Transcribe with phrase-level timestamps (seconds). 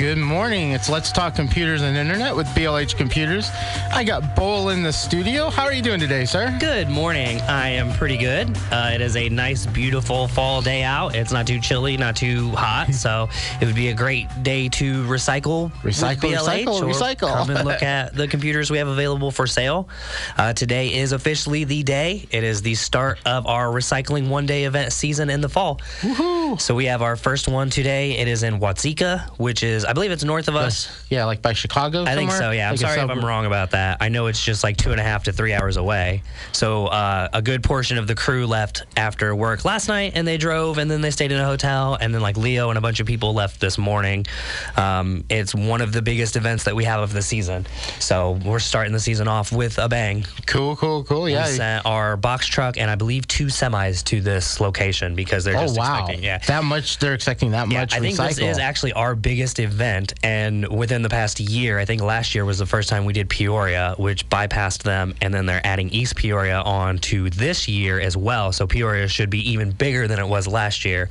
[0.00, 0.72] Good morning.
[0.72, 3.50] It's Let's Talk Computers and Internet with BLH Computers.
[3.92, 5.50] I got Bull in the studio.
[5.50, 6.56] How are you doing today, sir?
[6.58, 7.38] Good morning.
[7.42, 8.48] I am pretty good.
[8.72, 11.14] Uh, it is a nice, beautiful fall day out.
[11.14, 13.28] It's not too chilly, not too hot, so
[13.60, 17.34] it would be a great day to recycle, Recycle, BLH recycle, recycle.
[17.34, 19.86] Come and look at the computers we have available for sale.
[20.38, 22.26] Uh, today is officially the day.
[22.30, 25.78] It is the start of our recycling one-day event season in the fall.
[26.00, 26.58] Woohoo!
[26.58, 28.12] So we have our first one today.
[28.16, 30.88] It is in Watseka, which is, I believe, it's north of us.
[31.10, 32.02] Yeah, like by Chicago.
[32.04, 32.50] I think somewhere?
[32.50, 32.50] so.
[32.52, 33.98] Yeah, I'm Like a sorry if I'm wrong about that.
[34.00, 36.22] I know it's just like two and a half to three hours away.
[36.52, 40.36] So uh, a good portion of the crew left after work last night, and they
[40.36, 43.00] drove, and then they stayed in a hotel, and then like Leo and a bunch
[43.00, 44.26] of people left this morning.
[44.76, 47.66] Um, it's one of the biggest events that we have of the season.
[47.98, 50.24] So we're starting the season off with a bang.
[50.46, 51.28] Cool, cool, cool.
[51.28, 51.46] Yeah.
[51.46, 55.56] We sent our box truck and I believe two semis to this location because they're
[55.56, 55.98] Oh just wow!
[55.98, 56.22] expecting.
[56.24, 56.38] Yeah.
[56.46, 58.28] That much they're expecting that Yeah, much I think recycle.
[58.28, 62.44] this is actually our biggest event, and within the past year, I think last year
[62.44, 66.16] was the first time we did Peoria, which bypassed them, and then they're adding East
[66.16, 68.52] Peoria on to this year as well.
[68.52, 71.08] So Peoria should be even bigger than it was last year.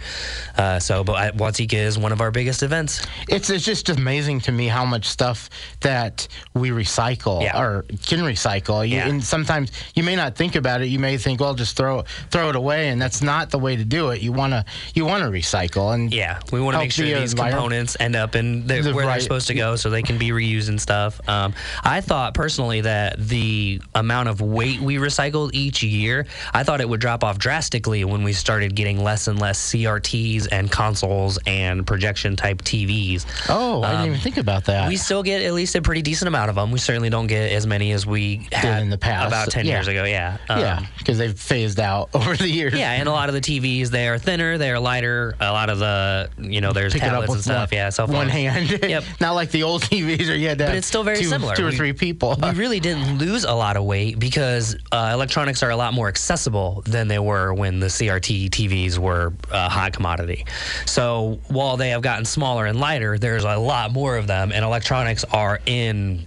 [0.57, 3.05] Uh, so, but Watseka is one of our biggest events.
[3.27, 5.49] It's it's just amazing to me how much stuff
[5.81, 7.59] that we recycle Yeah.
[7.59, 8.87] or can recycle.
[8.87, 9.07] You, Yeah.
[9.07, 10.87] And sometimes you may not think about it.
[10.87, 13.85] You may think, well, just throw throw it away, and that's not the way to
[13.85, 14.21] do it.
[14.21, 17.97] You wanna you wanna recycle and Yeah, we want to make sure the these components
[17.99, 20.79] end up in where right- they're supposed to go, so they can be reused and
[20.81, 21.19] stuff.
[21.27, 26.81] Um, I thought personally that the amount of weight we recycled each year, I thought
[26.81, 31.39] it would drop off drastically when we started getting less and less CRTs and consoles
[31.45, 33.25] and projection type TVs.
[33.49, 34.87] Oh, I didn't Um, even think about that.
[34.87, 36.71] We still get at least a pretty decent amount of them.
[36.71, 39.27] We certainly don't get as many as we had in the past.
[39.27, 39.75] about ten Yeah.
[39.75, 40.03] years ago.
[40.05, 42.73] Yeah, yeah, Um, because they've phased out over the years.
[42.73, 45.35] yeah, and a lot of the TVs they are thinner, they are lighter.
[45.39, 47.71] A lot of the you know there's Pick tablets and stuff.
[47.71, 48.31] one, yeah, cell one phones.
[48.45, 48.79] Hand.
[48.89, 49.03] Yep.
[49.21, 51.55] Not like the old TVs or you had to But it's still very two, similar.
[51.55, 52.37] Two or We- three people.
[52.41, 56.07] we really didn't lose a lot of weight because uh, electronics are a lot more
[56.07, 60.45] accessible than they were when the CRT TVs were a hot commodity.
[60.85, 64.63] So while they have gotten smaller and lighter, there's a lot more of them, and
[64.65, 66.25] electronics are in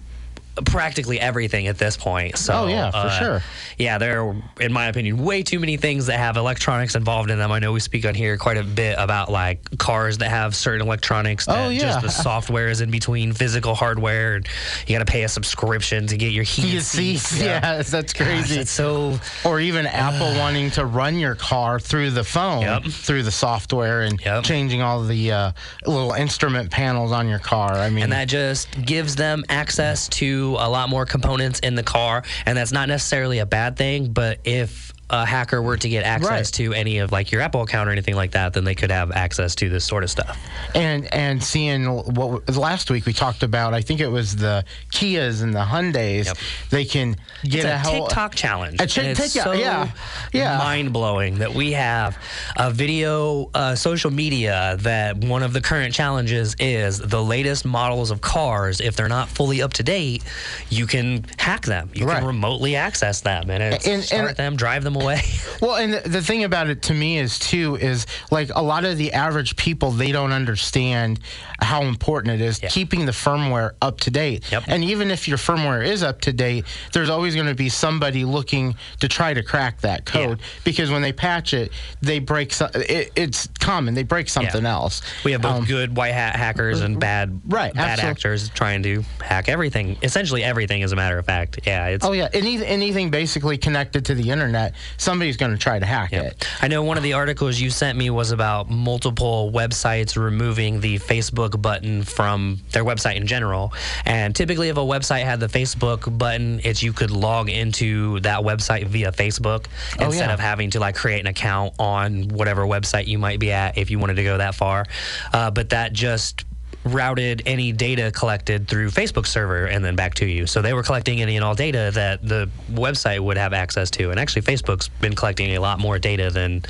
[0.65, 2.37] practically everything at this point.
[2.37, 3.41] So Oh, yeah, for uh, sure.
[3.77, 7.39] Yeah, there are, in my opinion, way too many things that have electronics involved in
[7.39, 7.51] them.
[7.51, 10.85] I know we speak on here quite a bit about like cars that have certain
[10.85, 11.79] electronics that Oh, yeah.
[11.79, 14.47] just the software is in between physical hardware and
[14.85, 17.41] you got to pay a subscription to get your heated You see, seats.
[17.43, 18.59] yeah, that's crazy.
[18.59, 22.83] It's so or even Apple wanting to run your car through the phone, Yep.
[22.85, 24.43] through the software, and Yep.
[24.43, 25.51] changing all the uh,
[25.87, 27.71] little instrument panels on your car.
[27.73, 31.83] I mean, and that just gives them access to a lot more components in the
[31.83, 36.03] car and that's not necessarily a bad thing but if a hacker were to get
[36.03, 36.45] access Right.
[36.55, 39.11] to any of like your apple account or anything like that then they could have
[39.11, 40.37] access to this sort of stuff
[40.73, 45.43] and and seeing what last week we talked about, I think it was the Kias
[45.43, 46.25] and the Hyundais.
[46.25, 46.37] Yep.
[46.71, 48.79] They can get it's a, whole TikTok challenge.
[48.79, 49.91] A and it's so yeah,
[50.31, 50.57] yeah.
[50.57, 52.17] mind blowing that we have
[52.57, 58.09] a video, uh, social media that one of the current challenges is the latest models
[58.09, 58.81] of cars.
[58.81, 60.23] If they're not fully up to date,
[60.69, 61.89] you can hack them.
[61.93, 62.17] You Right.
[62.17, 65.02] can remotely access them and, And- and- start them, drive them away.
[65.61, 68.83] Well, and the, the thing about it to me is too is like a lot
[68.83, 71.21] of the average people they don't understand
[71.61, 72.67] how important it is Yeah.
[72.67, 74.51] keeping the firmware up to date.
[74.51, 74.63] Yep.
[74.67, 78.25] And even if your firmware is up to date, there's always going to be somebody
[78.25, 81.71] looking to try to crack that code because when they patch it,
[82.01, 82.51] they break.
[82.51, 85.01] So, it, it's common they break something else.
[85.23, 88.83] We have both Um, good white hat hackers and bad Right, bad absolute- actors trying
[88.83, 89.95] to hack everything.
[90.03, 91.59] Essentially everything, as a matter of fact.
[91.65, 95.79] Yeah, it's Oh yeah, anything, anything basically connected to the internet, somebody's going to try
[95.79, 96.25] to hack Yep.
[96.25, 96.47] it.
[96.61, 100.99] I know one of the articles you sent me was about multiple websites removing the
[100.99, 103.73] Facebook button from their website in general.
[104.05, 108.41] And typically, if a website had the Facebook button, it's you could log into that
[108.41, 109.65] website via Facebook
[109.99, 110.33] Oh, instead yeah.
[110.33, 113.89] of having to like create an account on whatever website you might be at if
[113.91, 114.85] you wanted to go that far.
[115.31, 116.45] Uh, but that just
[116.85, 120.47] routed any data collected through Facebook server and then back to you.
[120.47, 124.11] So they were collecting any and all data that the website would have access to.
[124.11, 126.63] And actually, Facebook's been collecting a lot more data than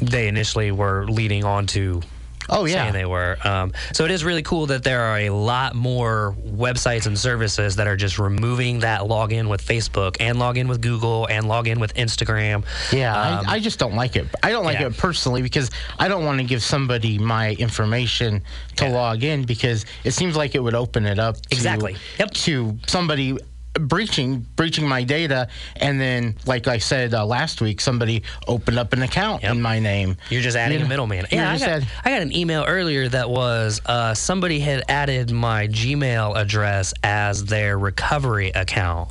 [0.00, 2.02] they initially were leading on to
[2.48, 2.82] Oh, yeah.
[2.82, 3.36] saying they were.
[3.44, 7.76] Um, so it is really cool that there are a lot more websites and services
[7.76, 11.94] that are just removing that login with Facebook and login with Google and login with
[11.94, 12.64] Instagram.
[12.92, 14.26] Yeah, Um, I, I just don't like it.
[14.42, 14.86] I don't like yeah.
[14.86, 18.42] it personally because I don't want to give somebody my information
[18.76, 18.92] to Yeah.
[18.92, 21.96] log in because it seems like it would open it up to, Exactly.
[22.18, 22.30] Yep.
[22.32, 23.36] to somebody
[23.74, 28.92] breaching breaching my data and then like I said uh, last week somebody opened up
[28.92, 29.52] an account Yep.
[29.52, 30.16] in my name.
[30.30, 31.26] You're just adding You a middleman.
[31.32, 35.30] Yeah, I got, add- I got an email earlier that was uh, somebody had added
[35.30, 39.10] my Gmail address as their recovery account.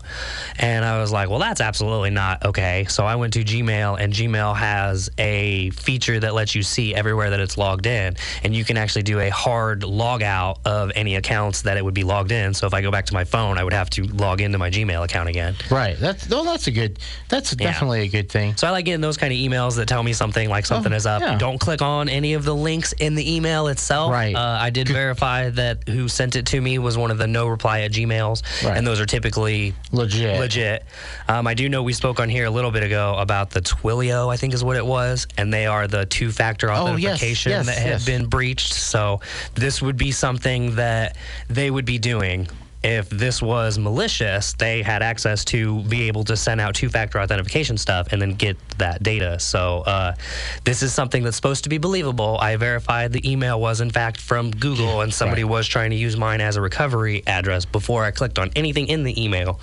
[0.59, 2.85] And I was like, well, that's absolutely not okay.
[2.89, 7.31] So I went to Gmail, and Gmail has a feature that lets you see everywhere
[7.31, 8.15] that it's logged in.
[8.43, 11.93] And you can actually do a hard log out of any accounts that it would
[11.95, 12.53] be logged in.
[12.53, 14.69] So if I go back to my phone, I would have to log into my
[14.69, 15.55] Gmail account again.
[15.69, 15.97] Right.
[15.97, 16.99] That's well that's a good
[17.29, 18.55] that's definitely a good thing.
[18.57, 20.95] So I like getting those kind of emails that tell me something like something Oh,
[20.95, 21.21] is up.
[21.21, 21.37] yeah.
[21.37, 24.11] Don't click on any of the links in the email itself.
[24.11, 24.35] Right.
[24.35, 27.47] Uh, I did verify that who sent it to me was one of the no
[27.47, 28.77] reply at Gmails, Right.
[28.77, 30.39] and those are typically Legit.
[30.39, 30.83] legit.
[31.27, 34.31] Um, I do know we spoke on here a little bit ago about the Twilio,
[34.31, 37.65] I think is what it was, and they are the two-factor Oh, yes, authentication yes,
[37.67, 38.05] that had yes.
[38.05, 38.73] been breached.
[38.73, 39.21] So
[39.55, 41.15] this would be something that
[41.49, 42.47] they would be doing.
[42.83, 47.77] If this was malicious, they had access to be able to send out two-factor authentication
[47.77, 49.37] stuff and then get that data.
[49.39, 50.15] So uh,
[50.63, 52.39] this is something that's supposed to be believable.
[52.41, 55.51] I verified the email was in fact from Google, and somebody Right.
[55.51, 59.03] was trying to use mine as a recovery address before I clicked on anything in
[59.03, 59.59] the email.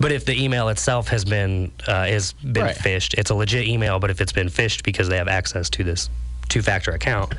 [0.00, 2.76] But if the email itself has been uh, is been Right.
[2.76, 4.00] phished, it's a legit email.
[4.00, 6.10] But if it's been phished because they have access to this
[6.48, 7.30] two-factor account,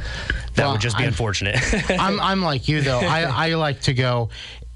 [0.55, 1.57] that Well, would just be I- unfortunate.
[1.99, 2.99] I'm I'm like you though.
[3.01, 4.29] I, I like to go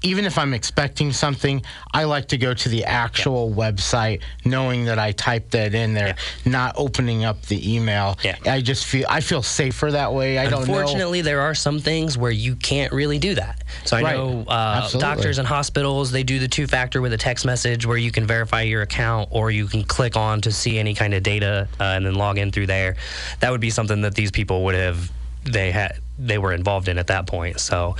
[0.06, 1.62] even if I'm expecting something,
[1.92, 6.14] I like to go to the actual website knowing that I typed that in there,
[6.44, 8.16] not opening up the email.
[8.22, 8.36] Yeah.
[8.46, 10.38] I just feel I feel safer that way.
[10.38, 10.74] I don't know.
[10.74, 13.64] Unfortunately, there are some things where you can't really do that.
[13.84, 14.16] So I Right.
[14.16, 17.96] know uh, doctors and hospitals they do the two factor with a text message where
[17.96, 21.24] you can verify your account or you can click on to see any kind of
[21.24, 22.94] data uh, and then log in through there.
[23.40, 25.10] That would be something that these people would have
[25.46, 27.60] they had they were involved in at that point.
[27.60, 27.96] So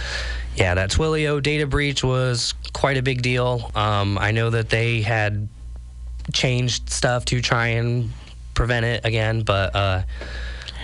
[0.56, 3.70] yeah, that Twilio data breach was quite a big deal.
[3.74, 5.48] Um, I know that they had
[6.32, 8.10] changed stuff to try and
[8.54, 10.02] prevent it again, but uh,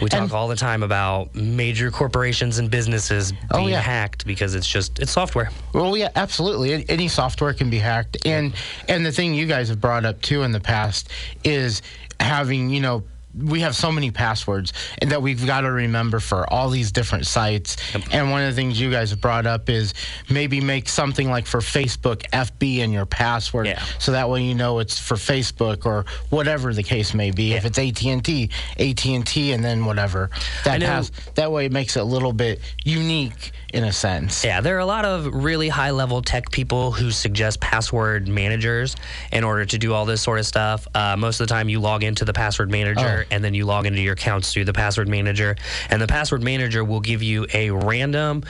[0.00, 3.81] we talk And- all the time about major corporations and businesses Oh, being yeah.
[3.81, 5.50] hacked because it's just it's software.
[5.73, 6.85] Well, yeah, absolutely.
[6.88, 8.55] Any software can be hacked, and
[8.88, 11.08] and the thing you guys have brought up too in the past
[11.44, 11.82] is
[12.20, 13.03] having you know.
[13.34, 17.26] We have so many passwords and that we've got to remember for all these different
[17.26, 17.76] sites.
[18.12, 19.94] And one of the things you guys brought up is
[20.29, 23.82] maybe make something like for Facebook FB in your password, Yeah.
[23.99, 27.55] so that way you know it's for Facebook or whatever the case may be.
[27.55, 30.31] If it's AT and T, AT and T, and then whatever.
[30.64, 34.45] That has that way it makes it a little bit unique in a sense.
[34.45, 38.97] Yeah, there are a lot of really high level tech people who suggest password managers
[39.33, 40.87] in order to do all this sort of stuff.
[40.95, 43.29] Uh, most of the time, you log into the password manager Oh.
[43.31, 45.57] and then you log into your accounts through the password manager.
[45.91, 48.45] And the password manager will give you a random,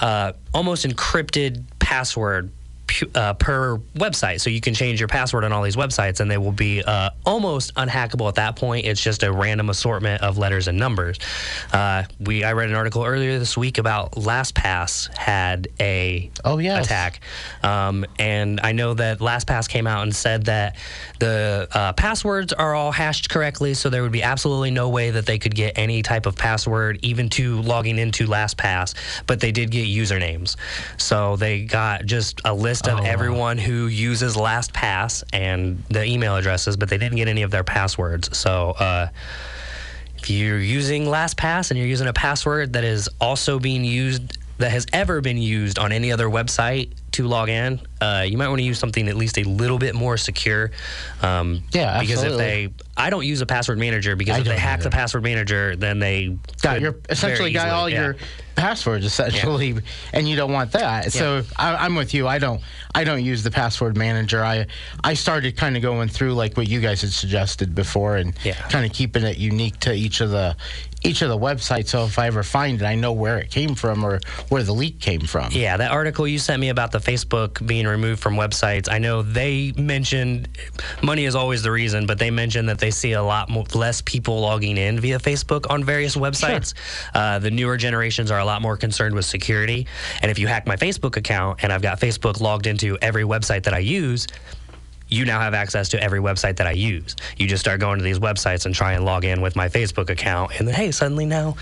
[0.00, 2.50] uh, almost encrypted password.
[3.14, 6.36] Uh, per website, so you can change your password on all these websites, and they
[6.36, 8.84] will be uh, almost unhackable at that point.
[8.86, 11.18] It's just a random assortment of letters and numbers.
[11.72, 16.84] Uh, we I read an article earlier this week about LastPass had a Oh, yes.
[16.84, 17.20] attack,
[17.62, 20.76] um, and I know that LastPass came out and said that
[21.18, 25.24] the uh, passwords are all hashed correctly, so there would be absolutely no way that
[25.26, 28.94] they could get any type of password, even to logging into LastPass.
[29.26, 30.56] But they did get usernames,
[30.98, 36.36] so they got just a list of Oh, everyone who uses LastPass and the email
[36.36, 38.36] addresses, but they didn't get any of their passwords.
[38.36, 38.70] So.
[38.72, 39.08] Uh,
[40.16, 44.70] if you're using LastPass and you're using a password that is also being used that
[44.70, 48.58] has ever been used on any other website to log in, uh, you might want
[48.60, 50.70] to use something at least a little bit more secure.
[51.20, 52.66] Um, Yeah, Because if absolutely.
[52.68, 55.74] they, I don't use a password manager because I if they hack the password manager,
[55.76, 58.02] then they got your essentially got all yeah.
[58.04, 58.16] your
[58.54, 59.74] passwords essentially,
[60.12, 61.12] and you don't want that.
[61.12, 62.28] So I, I'm with you.
[62.28, 62.62] I don't
[62.94, 64.44] I don't use the password manager.
[64.44, 64.66] I
[65.02, 68.54] I started kind of going through like what you guys had suggested before, and Yeah.
[68.68, 70.56] kind of keeping it unique to each of the
[71.04, 71.88] each of the websites.
[71.88, 74.72] So if I ever find it, I know where it came from or where the
[74.72, 75.50] leak came from.
[75.52, 78.90] Yeah, that article you sent me about the Facebook being removed from websites.
[78.90, 80.48] I know they mentioned
[81.02, 84.00] money is always the reason, but they mentioned that they see a lot more, less
[84.00, 86.74] people logging in via Facebook on various websites.
[87.14, 89.86] Uh, the newer generations are a lot more concerned with security.
[90.22, 93.64] And if you hack my Facebook account and I've got Facebook logged into every website
[93.64, 94.26] that I use,
[95.08, 97.14] you now have access to every website that I use.
[97.36, 100.10] You just start going to these websites and try and log in with my Facebook
[100.10, 101.56] account, and then hey, suddenly now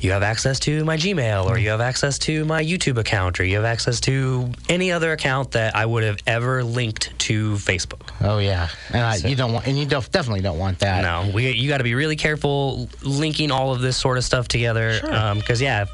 [0.00, 3.44] you have access to my Gmail, or you have access to my YouTube account, or
[3.44, 8.10] you have access to any other account that I would have ever linked to Facebook.
[8.20, 11.02] Oh yeah, and I, you don't want, and you don't, definitely don't want that.
[11.02, 14.48] No, we you got to be really careful linking all of this sort of stuff
[14.48, 15.14] together, because Sure.
[15.14, 15.86] Um, yeah.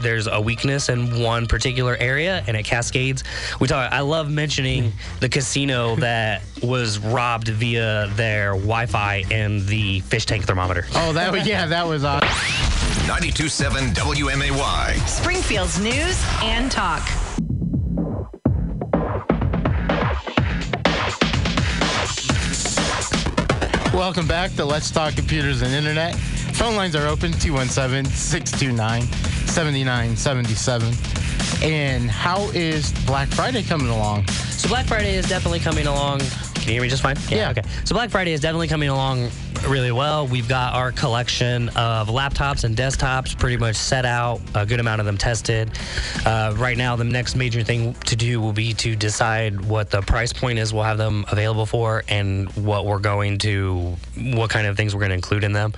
[0.00, 3.22] There's a weakness in one particular area, and it cascades.
[3.60, 3.92] We talk.
[3.92, 10.46] I love mentioning the casino that was robbed via their Wi-Fi and the fish tank
[10.46, 10.86] thermometer.
[10.94, 12.28] Oh, that was yeah, that was awesome.
[13.06, 15.08] 927 WMAY.
[15.08, 17.06] Springfield's news and talk.
[23.92, 26.14] Welcome back to Let's Talk Computers and Internet.
[26.16, 29.02] Phone lines are open 217 629
[29.50, 30.94] 7977.
[31.62, 34.26] And how is Black Friday coming along?
[34.28, 36.20] So Black Friday is definitely coming along.
[36.20, 37.16] Can you hear me just fine?
[37.28, 37.50] Yeah.
[37.50, 37.62] Okay.
[37.84, 39.30] So Black Friday is definitely coming along
[39.66, 40.26] really well.
[40.26, 44.40] We've got our collection of laptops and desktops pretty much set out.
[44.54, 45.70] A good amount of them tested.
[46.24, 50.00] Uh, right now, the next major thing to do will be to decide what the
[50.02, 50.72] price point is.
[50.72, 55.00] We'll have them available for, and what we're going to, what kind of things we're
[55.00, 55.74] going to include in them.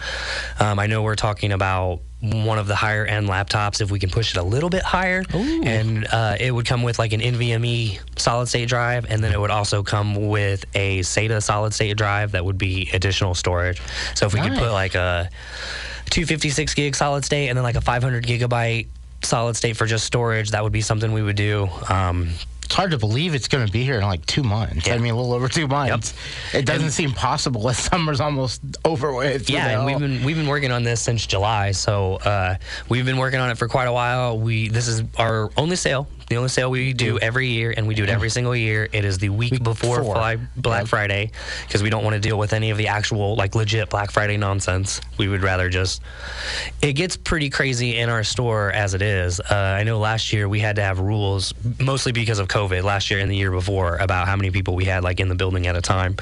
[0.61, 4.09] Um, I know we're talking about one of the higher end laptops if we can
[4.09, 5.25] push it a little bit higher.
[5.67, 9.41] And uh, it would come with like an NVMe solid state drive and then it
[9.41, 13.83] would also come with a SATA solid state drive that would be additional storage.
[14.15, 15.29] So if we could put like a
[16.11, 18.87] 256 gig solid state and then like a 500 gigabyte
[19.25, 21.69] solid state for just storage that would be something we would do.
[21.89, 22.31] Um,
[22.73, 24.89] It's hard to believe it's going to be here in like two months.
[24.89, 26.15] I mean, a little over two months.
[26.55, 27.69] It doesn't seem possible.
[27.69, 29.51] as Summer's almost over with.
[29.51, 32.57] Yeah, and we've been we've been working on this since July, so uh,
[32.89, 34.39] we've been working on it for quite a while.
[34.39, 37.95] We this is our only sale, the only sale we do every year, and we
[37.95, 38.89] do it every single year.
[38.91, 40.15] It is the week, before before.
[40.15, 40.87] Fly, Black.
[40.87, 41.31] Friday
[41.67, 44.39] because we don't want to deal with any of the actual like legit Black Friday
[44.39, 45.01] nonsense.
[45.19, 46.01] We would rather just.
[46.81, 49.41] It gets pretty crazy in our store as it is.
[49.41, 52.83] Uh, I know last year we had to have rules, mostly because of COVID.
[52.83, 55.35] Last year and the year before, about how many people we had like in the
[55.35, 56.17] building at a time,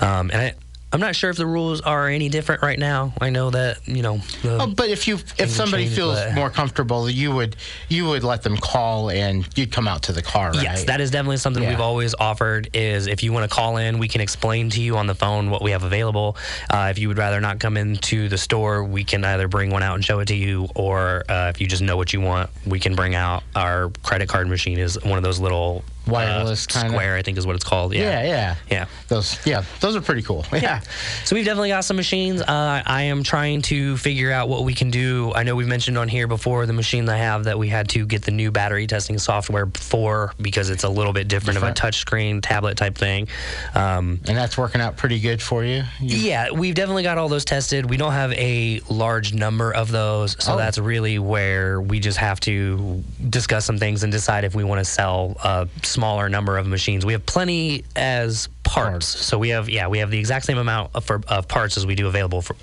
[0.00, 0.54] um, and I.
[0.94, 3.12] I'm not sure if the rules are any different right now.
[3.20, 4.20] I know that you know.
[4.44, 7.56] Oh, but if you if somebody change, feels more comfortable, you would
[7.88, 10.62] you would let them call and you'd come out to the car, right?
[10.62, 11.70] Yes, that is definitely something Yeah.
[11.70, 12.70] we've always offered.
[12.74, 15.50] Is if you want to call in, we can explain to you on the phone
[15.50, 16.36] what we have available.
[16.70, 19.82] Uh, if you would rather not come into the store, we can either bring one
[19.82, 22.50] out and show it to you, or uh, if you just know what you want,
[22.66, 24.78] we can bring out our credit card machine.
[24.78, 27.94] Is one of those little Wireless kinda- square, I think is what it's called.
[27.94, 28.84] yeah, yeah, Yeah.
[29.08, 30.44] Those yeah, those are pretty cool.
[30.52, 30.80] Yeah.
[31.24, 32.40] So we've definitely got some machines.
[32.42, 35.32] Uh, I am trying to figure out what we can do.
[35.34, 38.06] I know we've mentioned on here before the machine I have that we had to
[38.06, 41.78] get the new battery testing software for because it's a little bit different, Different.
[41.78, 43.28] of a touchscreen tablet type thing.
[43.74, 45.84] Um, And that's working out pretty good for you.
[46.00, 47.88] You- yeah, we've definitely got all those tested.
[47.88, 50.56] We don't have a large number of those, so Oh.
[50.56, 54.78] that's really where we just have to discuss some things and decide if we want
[54.80, 57.06] to sell a smaller number of machines.
[57.06, 59.06] We have plenty as parts, Parts.
[59.06, 61.86] so we have yeah we have the exact same amount of, for, of parts as
[61.86, 62.56] we do available for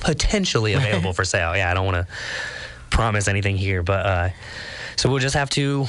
[0.00, 1.56] potentially available for sale.
[1.56, 2.06] Yeah, I don't want to
[2.90, 4.28] promise anything here, but uh,
[4.96, 5.86] so we'll just have to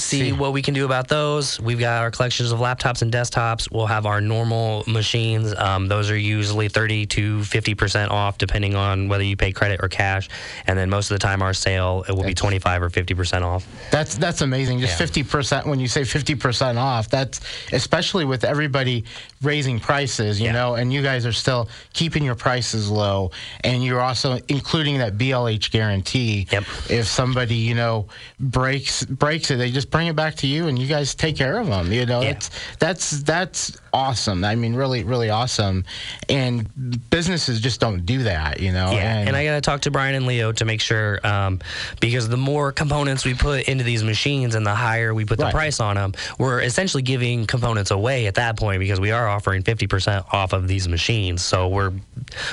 [0.00, 0.32] see, See.
[0.32, 1.60] what we can do about those.
[1.60, 3.70] We've got our collections of laptops and desktops.
[3.70, 5.54] We'll have our normal machines.
[5.56, 9.88] Um, those are usually 30 to 50% off, depending on whether you pay credit or
[9.88, 10.28] cash.
[10.66, 13.66] And then most of the time, our sale it will be 25 or 50% off.
[13.90, 14.80] That's that's amazing.
[14.80, 14.98] Just Yeah.
[14.98, 17.08] fifty percent when you say fifty percent off.
[17.08, 17.40] That's
[17.72, 19.04] especially with everybody
[19.42, 20.52] raising prices, you Yeah.
[20.52, 23.30] know, and you guys are still keeping your prices low,
[23.64, 26.46] and you're also including that BLH guarantee.
[26.50, 26.64] Yep.
[26.88, 28.06] If somebody you know
[28.38, 31.58] breaks breaks it, they just bring it back to you, and you guys take care
[31.58, 31.92] of them.
[31.92, 32.30] You know, Yeah.
[32.30, 34.44] it's that's that's awesome.
[34.44, 35.84] I mean, really, really awesome.
[36.28, 36.68] And
[37.10, 38.60] businesses just don't do that.
[38.60, 38.92] You know.
[38.92, 41.60] Yeah, and, I got to talk to Brian and Leo to make sure um,
[42.00, 45.44] because the more components we put into these machines and the higher we put the
[45.44, 45.54] Right.
[45.54, 49.62] price on them, we're essentially giving components away at that point because we are offering
[49.62, 51.42] 50% off of these machines.
[51.42, 51.92] So we're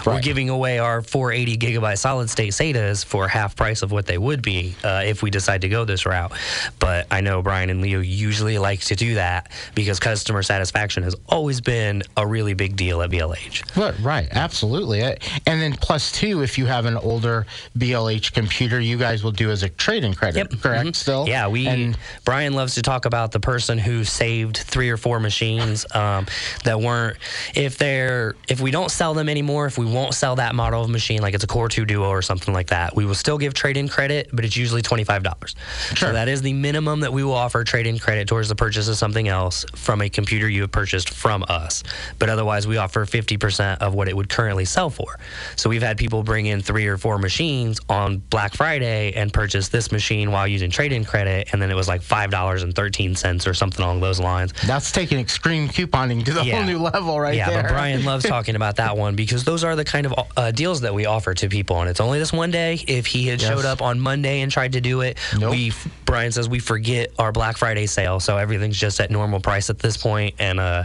[0.05, 4.17] we're giving away our 480 gigabyte solid state SATAs for half price of what they
[4.17, 6.31] would be uh, if we decide to go this route.
[6.79, 11.15] But I know Brian and Leo usually like to do that because customer satisfaction has
[11.29, 13.75] always been a really big deal at BLH.
[13.75, 15.01] Right, right, absolutely.
[15.01, 17.45] And then plus two, if you have an older
[17.77, 20.61] BLH computer, you guys will do as a trade-in credit, Yep.
[20.61, 20.85] correct?
[20.89, 20.95] Mhm.
[20.95, 21.67] Still, Yeah, we.
[21.67, 26.25] And Brian loves to talk about the person who saved three or four machines um,
[26.63, 27.17] that weren't.
[27.55, 30.89] If they're if we don't sell them anymore, if we won't sell that model of
[30.89, 33.53] machine, like it's a Core 2 Duo or something like that, we will still give
[33.53, 35.55] trade in credit, but it's usually $25.
[35.97, 38.87] So that is the minimum that we will offer trade in credit towards the purchase
[38.87, 41.83] of something else from a computer you have purchased from us.
[42.19, 45.17] But otherwise, we offer 50% of what it would currently sell for.
[45.55, 49.69] So we've had people bring in three or four machines on Black Friday and purchase
[49.69, 53.83] this machine while using trade in credit, and then it was like $5.13 or something
[53.83, 54.53] along those lines.
[54.65, 56.57] That's taking extreme couponing to the Yeah.
[56.57, 57.63] whole new level right yeah, there.
[57.63, 60.81] but Brian loves talking about that one because those are the kind of uh, deals
[60.81, 62.79] that we offer to people, and it's only this one day.
[62.87, 63.49] If he had Yes.
[63.49, 65.51] showed up on Monday and tried to do it, Nope.
[65.51, 65.71] we
[66.05, 69.79] Brian says we forget our Black Friday sale, so everything's just at normal price at
[69.79, 70.83] this point, and uh,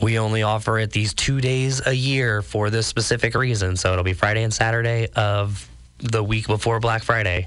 [0.00, 3.76] we only offer it these two days a year for this specific reason.
[3.76, 5.68] So it'll be Friday and Saturday of
[5.98, 7.46] the week before Black Friday.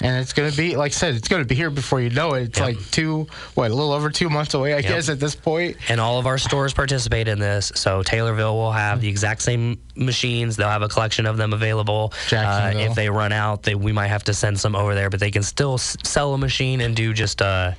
[0.00, 2.10] And it's going to be, like I said, it's going to be here before you
[2.10, 2.42] know it.
[2.50, 2.66] It's Yep.
[2.68, 5.76] like two, what, a little over two months away, I guess, at this point.
[5.88, 7.72] And all of our stores participate in this.
[7.74, 10.54] So Taylorville will have the exact same machines.
[10.56, 12.12] They'll have a collection of them available.
[12.30, 15.18] Uh, if they run out, they, we might have to send some over there, but
[15.18, 17.72] they can still s- sell a machine and do just uh,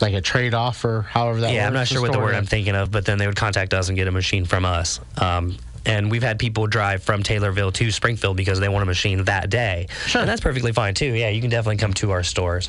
[0.00, 1.66] Like a trade off or however that yeah.
[1.66, 2.36] I'm not sure what the word is.
[2.38, 5.00] I'm thinking of, but then they would contact us and get a machine from us.
[5.20, 9.24] Um, and we've had people drive from Taylorville to Springfield because they want a machine
[9.24, 9.86] that day.
[10.06, 10.20] Sure.
[10.20, 11.06] And that's perfectly fine too.
[11.14, 12.68] Yeah, you can definitely come to our stores.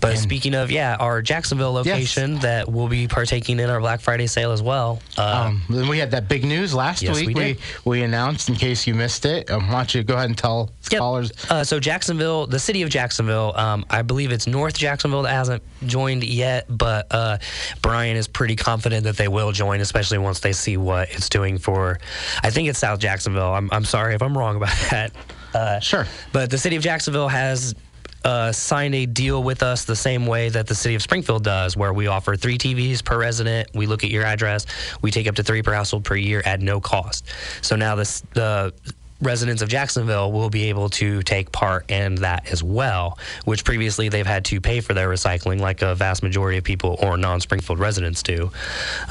[0.00, 4.26] But speaking of, yeah, our Jacksonville location that will be partaking in our Black Friday
[4.26, 5.00] sale as well.
[5.16, 7.28] Uh, Um, then we had that big news last Yes, week.
[7.28, 7.58] we did.
[7.84, 9.48] we announced, in case you missed it.
[9.52, 10.98] Um, why don't you go ahead and tell Yep.
[11.00, 11.32] callers?
[11.50, 15.62] Uh, so Jacksonville, the city of Jacksonville, um, I believe it's North Jacksonville that hasn't
[15.86, 17.38] joined yet, but uh,
[17.82, 21.58] Brian is pretty confident that they will join, especially once they see what it's doing
[21.58, 21.98] for.
[22.42, 23.52] I think it's South Jacksonville.
[23.52, 25.12] I'm, I'm sorry if I'm wrong about that.
[25.54, 26.06] Uh, Sure.
[26.32, 27.74] But the city of Jacksonville has.
[28.24, 31.76] Uh, signed a deal with us the same way that the city of Springfield does,
[31.76, 33.68] where we offer three TVs per resident.
[33.74, 34.66] We look at your address.
[35.00, 37.26] We take up to three per household per year at no cost.
[37.62, 38.74] So now this, the
[39.20, 44.08] residents of Jacksonville will be able to take part in that as well, which previously
[44.08, 47.40] they've had to pay for their recycling, like a vast majority of people or non
[47.40, 48.50] Springfield residents do.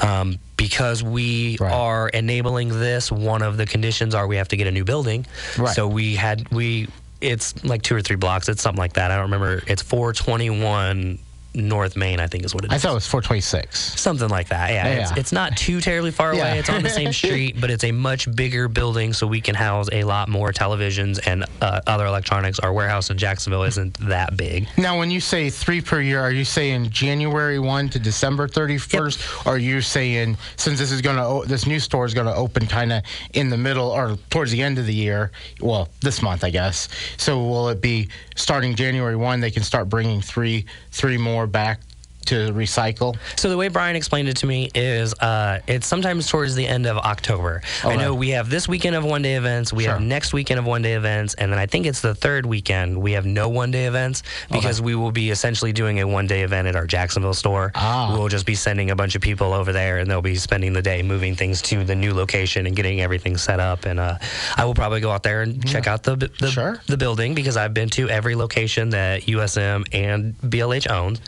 [0.00, 1.72] Um, because we Right.
[1.72, 5.26] are enabling this, one of the conditions are we have to get a new building.
[5.56, 5.74] Right.
[5.74, 6.88] So we had, we,
[7.20, 8.48] it's like two or three blocks.
[8.48, 9.10] It's something like that.
[9.10, 9.62] I don't remember.
[9.66, 11.18] It's 421
[11.54, 12.74] North Main, I think is what it is.
[12.74, 14.00] I thought it was 426.
[14.00, 14.70] Something like that.
[14.70, 15.00] Yeah, Yeah.
[15.02, 16.38] It's, it's not too terribly far away.
[16.38, 16.54] Yeah.
[16.54, 19.88] It's on the same street, but it's a much bigger building, so we can house
[19.92, 22.58] a lot more televisions and uh, other electronics.
[22.58, 24.68] Our warehouse in Jacksonville isn't that big.
[24.76, 29.46] Now, when you say three per year, are you saying January 1 to December 31st?
[29.46, 32.34] Or are you saying, since this is going to, this new store is going to
[32.34, 36.22] open kind of in the middle or towards the end of the year, well, this
[36.22, 36.88] month, I guess.
[37.16, 41.80] So will it be starting January 1, they can start bringing three, three more back
[42.28, 43.16] to recycle?
[43.36, 46.86] So the way Brian explained it to me is, uh, it's sometimes towards the end
[46.86, 47.62] of October.
[47.84, 48.18] I know Okay.
[48.18, 50.94] we have this weekend of one day events, we have next weekend of one day
[50.94, 54.22] events, and then I think it's the third weekend we have no one day events
[54.50, 57.72] because we will be essentially doing a one day event at our Jacksonville store.
[57.74, 58.12] Ah.
[58.16, 60.82] We'll just be sending a bunch of people over there, and they'll be spending the
[60.82, 63.84] day moving things to the new location and getting everything set up.
[63.84, 64.18] And uh,
[64.56, 66.80] I will probably go out there and check out the the, Sure.
[66.86, 71.20] the building because I've been to every location that USM and BLH owns.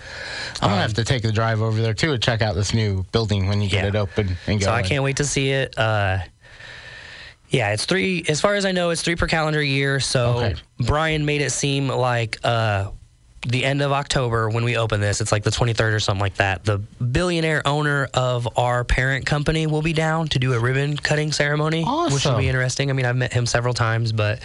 [0.61, 3.05] I'm to have to take the drive over there too and check out this new
[3.12, 3.88] building when you get Yeah.
[3.90, 4.66] it open and go.
[4.66, 5.76] So I can't wait to see it.
[5.79, 6.18] Uh,
[7.48, 8.24] yeah, it's three.
[8.29, 9.98] As far as I know, it's three per calendar year.
[10.00, 10.55] So Okay.
[10.81, 12.90] Brian made it seem like uh,
[13.46, 15.20] the end of October when we open this.
[15.20, 16.64] It's like the 23rd or something like that.
[16.64, 21.33] The billionaire owner of our parent company will be down to do a ribbon cutting
[21.33, 22.90] ceremony, which will be interesting.
[22.90, 24.40] I mean, I've met him several times, but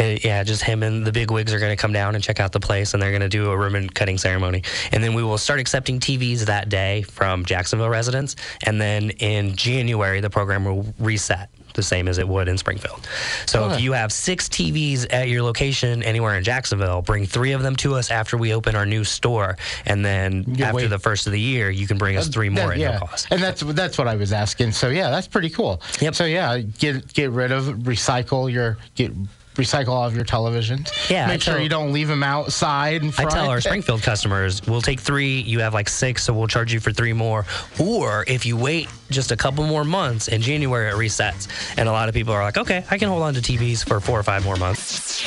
[0.00, 2.40] uh, yeah, just him and the big wigs are going to come down and check
[2.40, 4.62] out the place, and they're going to do a ribbon cutting ceremony.
[4.92, 9.56] And then we will start accepting TVs that day from Jacksonville residents, and then in
[9.56, 11.50] January the program will reset.
[11.78, 13.06] The same as it would in Springfield.
[13.46, 17.62] So if you have six TVs at your location anywhere in Jacksonville, bring three of
[17.62, 20.86] them to us after we open our new store, and then You after wait.
[20.88, 22.90] the first of the year, you can bring us uh, three more That- at yeah.
[22.94, 23.28] no cost.
[23.30, 24.72] And that's that's what I was asking.
[24.72, 25.80] So yeah, that's pretty cool.
[26.00, 26.16] Yep.
[26.16, 29.12] So yeah, get get rid of recycle your get
[29.58, 31.10] recycle all of your televisions.
[31.10, 34.80] Yeah, Make sure you don't leave them outside in I tell our Springfield customers, we'll
[34.80, 37.44] take three, you have like six, so we'll charge you for three more.
[37.78, 41.48] Or if you wait just a couple more months, in January it resets.
[41.76, 44.00] And a lot of people are like, okay, I can hold on to TVs for
[44.00, 45.26] four or five more months.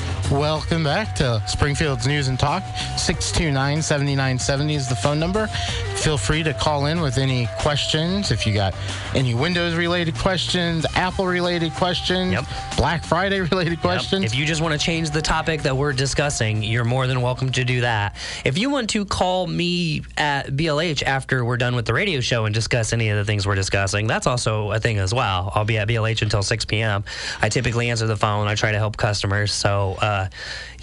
[0.31, 2.63] Welcome back to Springfield's News and Talk.
[2.97, 5.47] 629 7970 is the phone number.
[5.97, 8.31] Feel free to call in with any questions.
[8.31, 8.73] If you got
[9.13, 12.45] any Windows related questions, Apple related questions, Yep.
[12.77, 13.81] Black Friday related Yep.
[13.81, 14.23] questions.
[14.25, 17.51] If you just want to change the topic that we're discussing, you're more than welcome
[17.51, 18.15] to do that.
[18.45, 22.45] If you want to call me at BLH after we're done with the radio show
[22.45, 25.51] and discuss any of the things we're discussing, that's also a thing as well.
[25.53, 27.03] I'll be at BLH until 6 p.m.
[27.41, 28.47] I typically answer the phone.
[28.47, 29.51] I try to help customers.
[29.53, 30.29] So uh, Uh,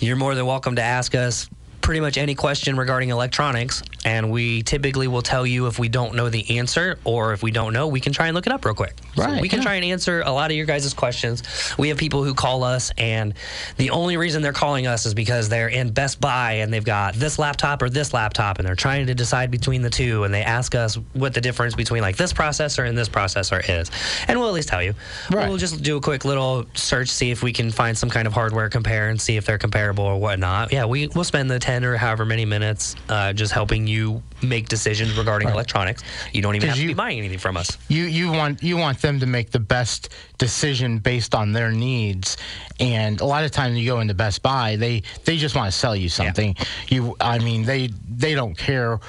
[0.01, 1.49] you're more than welcome to ask us
[1.89, 6.15] pretty much any question regarding electronics and we typically will tell you if we don't
[6.15, 8.63] know the answer or if we don't know we can try and look it up
[8.63, 8.95] real quick.
[9.17, 9.65] So Right, we can yeah.
[9.65, 11.43] try and answer a lot of your guys' questions.
[11.79, 13.33] We have people who call us and
[13.79, 17.15] the only reason they're calling us is because they're in best buy and they've got
[17.15, 20.43] this laptop or this laptop and they're trying to decide between the two and they
[20.43, 23.91] ask us what the difference between like this processor and this processor is.
[24.29, 24.93] And we'll at least tell you.
[25.33, 25.49] Right.
[25.49, 28.35] we'll just do a quick little search see if we can find some kind of
[28.35, 30.71] hardware compare and see if they're comparable or whatnot.
[30.71, 34.69] Yeah we, we'll spend the 10 or however many minutes uh, just helping you make
[34.69, 36.03] decisions regarding electronics.
[36.33, 37.77] You don't even have to you- be buying anything from us.
[37.89, 42.37] You you want you want them to make the best decision based on their needs.
[42.81, 45.77] And a lot of times you go into best buy they they just want to
[45.77, 46.55] sell you something.
[46.89, 49.01] You i mean they they don't care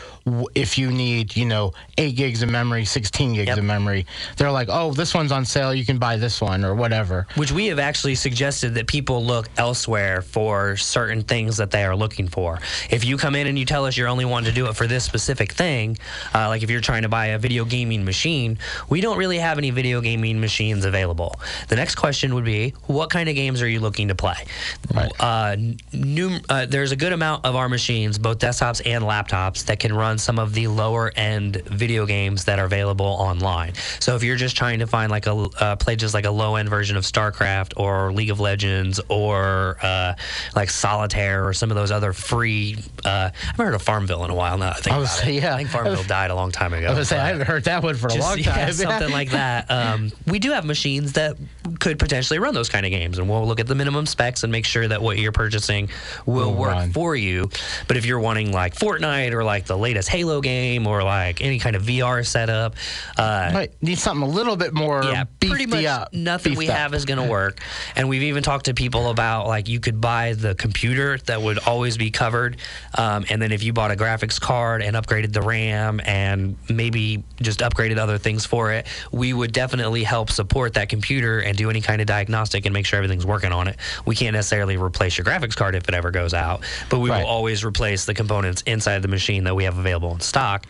[0.55, 3.57] if you need you know 8 gigs of memory 16 gigs Yep.
[3.59, 4.05] of memory.
[4.37, 7.27] They're like oh this one's on sale you can buy this one or whatever.
[7.35, 11.95] Which we have actually suggested that people look elsewhere for certain things that they are
[11.95, 12.59] looking for.
[12.89, 14.87] If you come in and you tell us you're only wanting to do it for
[14.87, 15.18] this specific
[15.51, 15.97] thing,
[16.33, 18.57] uh, like if you're trying to buy a video gaming machine,
[18.89, 21.39] we don't really have any video gaming machines available.
[21.67, 24.45] The next question would be, what kind of games are you looking to play?
[24.93, 25.11] Right.
[25.19, 25.55] Uh,
[25.93, 29.93] new, uh, there's a good amount of our machines, both desktops and laptops, that can
[29.93, 33.73] run some of the lower end video games that are available online.
[33.99, 36.55] So if you're just trying to find like a uh, play just like a low
[36.55, 40.13] end version of StarCraft or League of Legends or uh,
[40.55, 44.31] like Solitaire or some of those other free, uh, I haven't heard of Farmville in
[44.31, 44.69] a while now.
[44.69, 45.33] I think I was about it.
[45.33, 45.53] yeah.
[45.53, 46.87] I think Farmville died a long time ago.
[46.87, 49.11] i was say I haven't heard that one for a just, long yeah, time something
[49.11, 49.69] like that.
[49.69, 51.37] Um, we do have machines that
[51.79, 54.51] could potentially run those kind of games, and we'll look at the minimum specs and
[54.51, 55.89] make sure that what you're purchasing
[56.25, 56.91] will Will work run.
[56.91, 57.49] for you.
[57.87, 61.59] But if you're wanting like Fortnite or like the latest Halo game or like any
[61.59, 62.75] kind of VR setup,
[63.17, 66.69] uh, Might need something a little bit more yeah, beefy pretty much up, nothing we
[66.69, 66.75] up.
[66.75, 67.59] have is going to work.
[67.95, 71.59] And we've even talked to people about like you could buy the computer that would
[71.59, 72.57] always be covered,
[72.97, 77.23] um, and then if you bought a graphics card and upgraded the RAM and maybe
[77.41, 81.69] just upgraded other things for it, we would definitely help support that computer and do
[81.69, 83.77] any kind of diagnostic and make sure everything's working on it.
[84.05, 87.21] We can't necessarily replace your graphics card if it ever goes out, but we Right.
[87.23, 90.65] will always replace the components inside the machine that we have available in stock.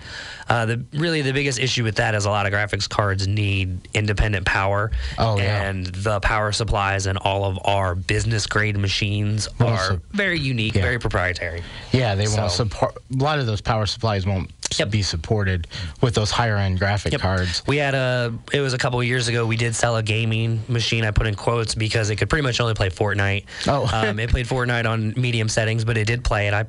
[0.48, 3.88] Uh, the really the biggest issue with that is a lot of graphics cards need
[3.94, 4.90] independent power,
[5.20, 5.64] Oh, yeah.
[5.64, 10.82] and the power supplies in all of our business grade machines are very unique, yeah.
[10.82, 11.62] very proprietary.
[11.92, 12.96] Yeah, they won't So- support.
[13.14, 14.90] A lot of those power supplies won't s- Yep.
[14.92, 15.68] be supported
[16.02, 17.22] with those higher end graphic Yep.
[17.22, 17.64] cards.
[17.68, 18.34] We had a.
[18.54, 19.46] It was a couple of years ago.
[19.46, 21.04] We did sell a gaming machine.
[21.06, 23.46] I put in quotes because it could pretty much only play Fortnite.
[23.68, 23.90] Oh.
[23.92, 26.54] um, it played Fortnite on medium settings, but it did play it.
[26.54, 26.66] I.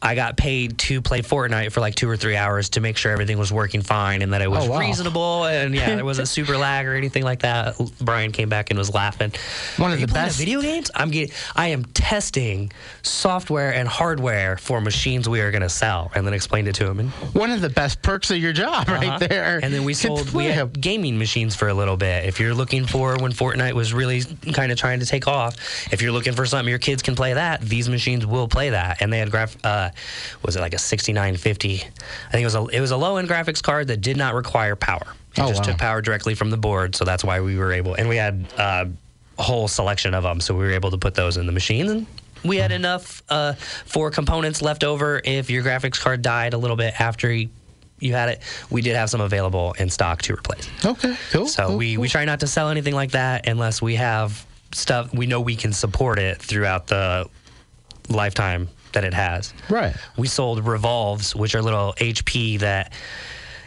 [0.00, 3.10] I got paid to play Fortnite for like two or three hours to make sure
[3.12, 4.78] everything was working fine and that it was Oh, wow.
[4.80, 7.74] reasonable and yeah, there wasn't super lag or anything like that.
[8.00, 9.32] Brian came back and was laughing.
[9.76, 10.90] One of Are the best- video games.
[10.94, 11.34] I'm getting.
[11.56, 16.34] I am testing software and hardware for machines we are going to sell, and then
[16.34, 17.00] explained it to him.
[17.00, 19.18] And One of the best perks of your job, right uh-huh.
[19.26, 19.60] there.
[19.62, 22.24] And then we sold we had gaming machines for a little bit.
[22.24, 25.56] If you're looking for when Fortnite was really kind of trying to take off,
[25.92, 29.00] if you're looking for something your kids can play that, these machines will play that.
[29.02, 29.90] And they had graph uh,
[30.42, 31.74] was it like a 6950?
[31.74, 34.34] I think it was a it was a low end graphics card that did not
[34.34, 35.06] require power.
[35.36, 35.66] It Oh, just wow.
[35.68, 37.94] took power directly from the board, so that's why we were able.
[37.94, 38.86] And we had uh,
[39.38, 41.88] a whole selection of them, so we were able to put those in the machine.
[41.88, 42.06] And
[42.44, 46.76] we had enough uh, for components left over if your graphics card died a little
[46.76, 47.48] bit after you,
[48.00, 48.42] you had it.
[48.70, 50.68] We did have some available in stock to replace.
[50.84, 51.46] Okay, cool.
[51.46, 52.02] So cool, we, cool.
[52.02, 55.56] we try not to sell anything like that unless we have stuff we know we
[55.56, 57.26] can support it throughout the
[58.08, 59.54] lifetime that it has.
[59.70, 59.94] Right.
[60.16, 62.92] We sold revolves, which are little HP that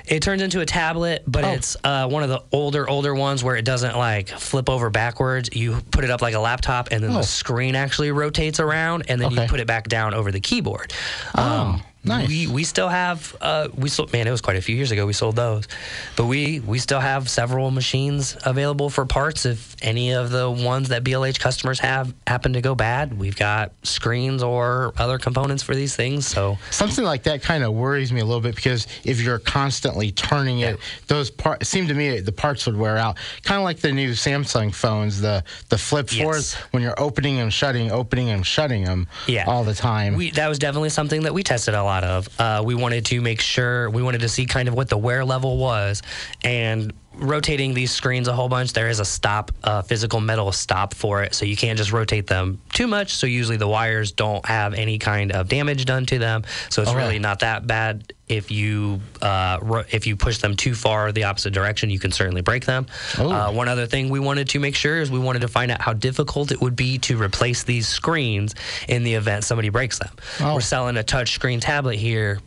[0.07, 1.51] It turns into a tablet, but Oh.
[1.51, 5.49] it's uh, one of the older, older ones where it doesn't like flip over backwards.
[5.53, 7.17] You put it up like a laptop, and then Oh.
[7.17, 9.43] the screen actually rotates around, and then Okay.
[9.43, 10.91] you put it back down over the keyboard.
[11.37, 12.27] Oh, nice.
[12.27, 14.27] We we still have uh, we sold man.
[14.27, 15.67] It was quite a few years ago we sold those,
[16.15, 19.45] but we we still have several machines available for parts.
[19.45, 23.71] If any of the ones that BLH customers have happen to go bad, we've got
[23.83, 26.25] screens or other components for these things.
[26.27, 30.11] So Something like that kind of worries me a little bit because if you're constantly
[30.11, 33.17] turning it, those parts seem to me the parts would wear out.
[33.43, 36.23] Kind of like the new Samsung phones, the the flip Yes.
[36.23, 40.15] fours when you're opening and shutting, opening and shutting them yeah all the time.
[40.15, 42.29] we that was definitely something that we tested a lot of.
[42.39, 45.23] Uh, we wanted to make sure we wanted to see kind of what the wear
[45.25, 46.01] level was
[46.43, 50.93] and rotating these screens a whole bunch there is a stop a physical metal stop
[50.93, 54.45] for it so you can't just rotate them too much so usually the wires don't
[54.45, 56.97] have any kind of damage done to them so it's Okay.
[56.99, 61.25] really not that bad if you uh, ro- if you push them too far the
[61.25, 62.85] opposite direction you can certainly break them
[63.17, 63.29] Oh.
[63.29, 65.81] uh, one other thing we wanted to make sure is we wanted to find out
[65.81, 68.55] how difficult it would be to replace these screens
[68.87, 70.11] in the event somebody breaks them.
[70.39, 70.53] Oh.
[70.55, 72.39] We're selling a touch screen tablet here.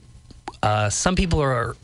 [0.63, 1.77] Uh, some people are.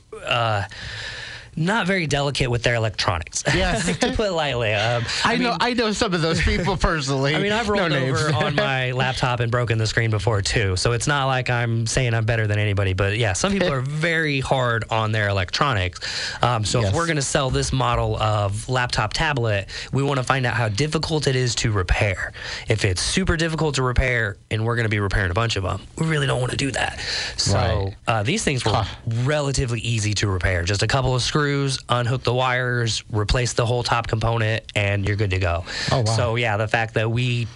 [1.57, 3.43] Not very delicate with their electronics.
[3.55, 3.87] Yes.
[3.99, 4.73] to put it lightly.
[4.73, 7.35] Um, I, know I know some of those people personally.
[7.37, 8.21] I mean, I've rolled names.
[8.23, 10.77] over on my laptop and broken the screen before too.
[10.77, 12.93] So it's not like I'm saying I'm better than anybody.
[12.95, 16.01] But yeah, some people are very hard on their electronics.
[16.43, 16.91] Um, so Yes.
[16.91, 20.55] if we're going to sell this model of laptop tablet, we want to find out
[20.55, 22.33] how difficult it is to repair.
[22.69, 25.65] If it's super difficult to repair, and we're going to be repairing a bunch of
[25.65, 27.01] them, we really don't want to do that.
[27.37, 27.95] So Right.
[28.07, 28.85] uh, these things were Huh.
[29.25, 30.63] relatively easy to repair.
[30.63, 35.17] Just a couple of screws, unhook the wires, replace the whole top component, and you're
[35.17, 35.65] good to go.
[35.93, 36.05] Oh, wow.
[36.05, 37.47] So yeah, the fact that we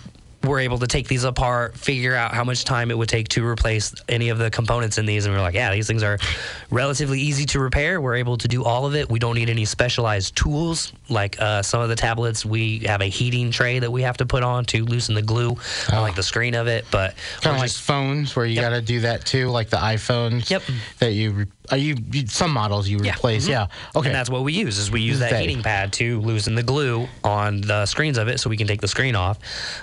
[0.45, 3.43] were able to take these apart, figure out how much time it would take to
[3.47, 6.19] replace any of the components in these, and we are like, yeah, these things are
[6.71, 7.99] relatively easy to repair.
[7.99, 9.09] We're able to do all of it.
[9.09, 12.45] We don't need any specialized tools like uh, some of the tablets.
[12.45, 15.57] We have a heating tray that we have to put on to loosen the glue
[15.91, 18.63] on like the screen of it, but Kind of like just- phones where you Yep.
[18.71, 20.51] got to do that too, like the iPhones.
[20.51, 20.63] Yep.
[20.99, 21.97] That you, re- are you,
[22.27, 23.47] some models you replace.
[23.47, 23.51] Mhm.
[23.51, 23.67] Yeah.
[23.95, 24.09] Okay.
[24.09, 27.09] And that's what we use is we use that heating pad to loosen the glue
[27.23, 29.39] on the screens of it so we can take the screen off.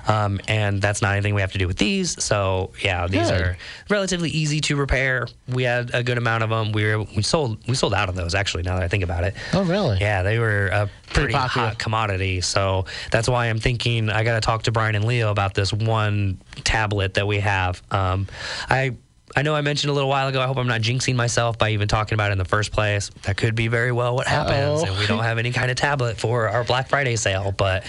[0.08, 2.22] Um, and that's not anything we have to do with these.
[2.24, 3.42] So yeah, these Good.
[3.42, 3.58] are
[3.90, 5.28] relatively easy to repair.
[5.48, 6.72] We had a good amount of them.
[6.72, 8.64] We were we sold we sold out of those actually.
[8.64, 9.34] Now that I think about it.
[9.54, 9.98] oh, really?
[10.00, 11.70] Yeah, they were a pretty, popular.
[11.70, 12.42] hot commodity.
[12.42, 15.74] So that's why I'm thinking I got to talk to Brian and Leo about this
[15.74, 17.82] one tablet that we have.
[17.92, 18.28] Um,
[18.70, 18.96] I.
[19.36, 20.42] I know I mentioned a little while ago.
[20.42, 23.10] I hope I'm not jinxing myself by even talking about it in the first place.
[23.24, 24.86] That could be very well what happens, Uh-oh.
[24.92, 27.52] and we don't have any kind of tablet for our Black Friday sale.
[27.56, 27.86] But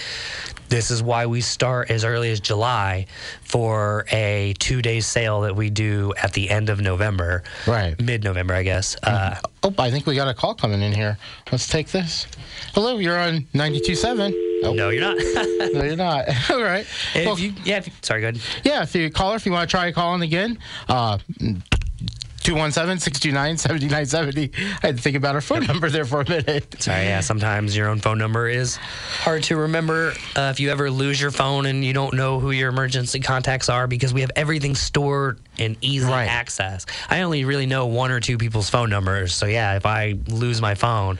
[0.69, 3.05] this is why we start as early as July
[3.41, 7.99] for a two day sale that we do at the end of November, Right.
[8.01, 8.95] Mid November, I guess.
[9.03, 11.17] Uh, Oh, I think we got a call coming in here.
[11.49, 12.27] Let's take this.
[12.73, 14.52] Hello, you're on 92.7.
[14.63, 15.17] Oh, no, you're not.
[15.73, 16.25] no, you're not.
[16.51, 16.85] All right.
[17.15, 18.41] if Well, you, yeah, if you, sorry, go ahead.
[18.63, 20.57] yeah, if you caller, if you want to try calling again,
[20.89, 21.17] uh,
[22.43, 24.53] 217-629-7970.
[24.83, 26.81] I had to think about our phone number there for a minute.
[26.81, 27.21] Sorry, yeah.
[27.21, 30.13] Sometimes your own phone number is hard to remember.
[30.35, 33.69] Uh, if you ever lose your phone and you don't know who your emergency contacts
[33.69, 36.25] are, because we have everything stored in easy Right.
[36.27, 36.85] access.
[37.09, 39.33] I only really know one or two people's phone numbers.
[39.35, 41.19] So yeah, if I lose my phone,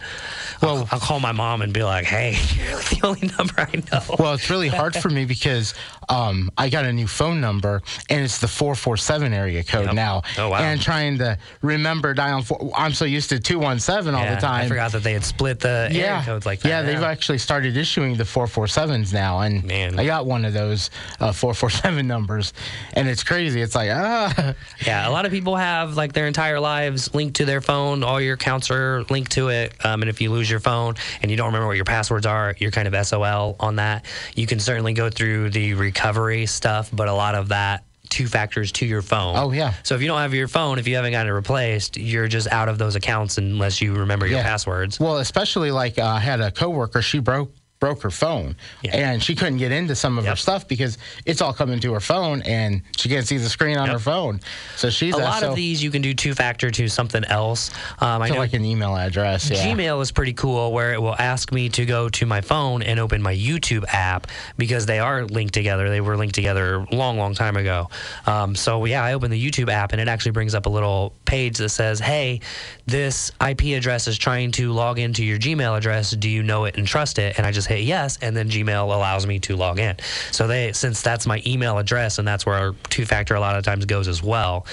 [0.62, 3.82] well, I'll, I'll call my mom and be like, "Hey, you're the only number I
[3.92, 5.74] know." Well, it's really hard for me because
[6.10, 9.96] um, I got a new phone number and it's the 447 area code Yep.
[9.96, 10.22] now.
[10.38, 10.58] Oh, wow.
[10.60, 14.66] And trying to remember dial four, I'm so used to 217 all Yeah, the time.
[14.66, 16.16] I forgot that they had split the yeah.
[16.16, 16.70] area codes like that.
[16.70, 19.40] Yeah, they've actually started issuing the 447s now.
[19.42, 19.98] And Man.
[20.00, 22.54] I got one of those uh, 447 numbers.
[22.94, 23.62] And it's crazy.
[23.62, 24.23] It's like, ah.
[24.86, 28.04] Yeah, a lot of people have like their entire lives linked to their phone.
[28.04, 29.74] All your accounts are linked to it.
[29.86, 32.56] Um, and if you lose your phone and you don't remember what your passwords are,
[32.60, 34.06] you're kind of SOL on that.
[34.36, 38.72] You can certainly go through the recovery stuff, but a lot of that two factors
[38.74, 39.36] to your phone.
[39.38, 39.74] Oh, yeah.
[39.84, 42.48] So if you don't have your phone, if you haven't gotten it replaced, you're just
[42.52, 44.44] out of those accounts unless you remember your Yeah.
[44.44, 45.00] passwords.
[45.00, 47.52] Well, especially like uh, I had a coworker, she broke
[47.84, 48.96] broke her phone Yeah.
[48.96, 52.00] and she couldn't get into some of her stuff because it's all coming to her
[52.00, 53.94] phone and she can't see the screen on Yep.
[53.96, 54.40] her phone.
[54.78, 57.72] So she's A lot so, of these you can do two factor to something else.
[58.00, 59.50] Um, I know like an email address.
[59.50, 59.58] Yeah.
[59.66, 63.02] Gmail is pretty cool where it will ask me to go to my phone and
[63.02, 65.90] open my YouTube app because they are linked together.
[65.90, 67.90] They were linked together a long, long time ago.
[68.26, 71.12] Um, so, yeah, I open the YouTube app and it actually brings up a little
[71.26, 72.40] page that says, hey,
[72.86, 76.12] this IP address is trying to log into your Gmail address.
[76.12, 77.38] Do you know it and trust it?
[77.38, 78.18] And I just hit yes.
[78.22, 79.96] And then Gmail allows me to log in.
[80.32, 83.58] So, they since that's my email address and that's where our two factor a lot
[83.58, 84.66] of times goes as well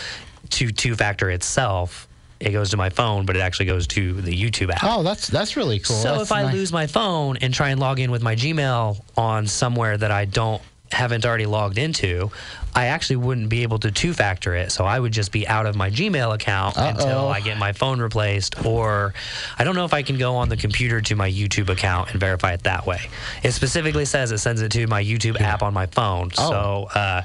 [0.51, 2.09] to two factor itself
[2.41, 4.81] it goes to my phone, but it actually goes to the YouTube app.
[4.83, 5.97] Oh, that's that's really cool.
[5.97, 6.55] So That's if I nice.
[6.55, 10.25] lose my phone and try and log in with my Gmail on somewhere that I
[10.25, 12.31] don't haven't already logged into,
[12.75, 14.73] I actually wouldn't be able to two factor it.
[14.73, 17.29] So I would just be out of my Gmail account until Uh-oh.
[17.29, 19.15] I get my phone replaced or
[19.59, 22.21] I don't know if I can go on the computer to my YouTube account and
[22.21, 23.01] verify it that way.
[23.43, 26.31] It specifically says it sends it to my YouTube app on my phone.
[26.39, 26.51] Oh.
[26.51, 27.23] So uh,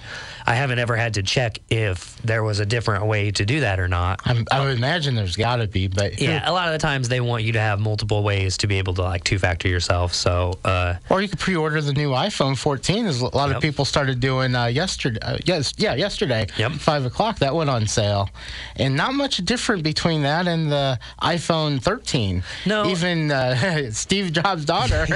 [0.47, 3.79] I haven't ever had to check if there was a different way to do that
[3.79, 4.19] or not.
[4.25, 7.09] I'm, I would imagine there's got to be, but Yeah, a lot of the times
[7.09, 10.13] they want you to have multiple ways to be able to like two factor yourself.
[10.13, 13.05] So, uh, Or you could pre-order the new iPhone 14.
[13.07, 13.57] As a lot Yep.
[13.57, 15.19] of people started doing uh, yesterday.
[15.21, 16.47] Uh, yes, yeah, yesterday.
[16.57, 16.73] Yep.
[16.73, 17.39] Five o'clock.
[17.39, 18.29] That went on sale,
[18.75, 22.43] and not much different between that and the iPhone 13.
[22.65, 22.85] No.
[22.87, 25.05] Even uh, Steve Jobs' daughter.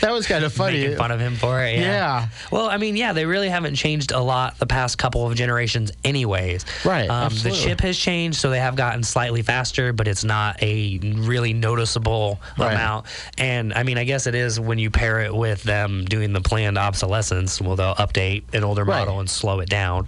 [0.00, 0.80] that was kind of funny.
[0.80, 1.74] making fun of him for it.
[1.78, 1.82] Yeah.
[1.84, 2.28] Yeah.
[2.50, 5.92] Well, I mean, yeah, they really haven't changed a lot the past couple of generations,
[6.04, 6.64] anyways.
[6.84, 10.62] Right, Um, the chip has changed, so they have gotten slightly faster, but it's not
[10.62, 12.72] a really noticeable Right.
[12.72, 13.06] amount.
[13.38, 16.40] And I mean, I guess it is when you pair it with them doing the
[16.40, 17.60] planned obsolescence.
[17.60, 18.98] Well, they'll update an older Right.
[19.00, 20.06] model and slow it down.